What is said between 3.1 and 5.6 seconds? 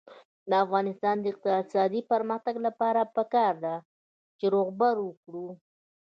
پکار ده چې روغبړ وکړو.